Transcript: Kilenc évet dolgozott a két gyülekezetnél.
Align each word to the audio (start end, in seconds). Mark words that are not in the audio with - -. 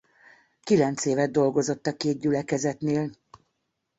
Kilenc 0.63 1.05
évet 1.05 1.27
dolgozott 1.31 1.87
a 1.87 1.95
két 1.95 2.19
gyülekezetnél. 2.19 3.11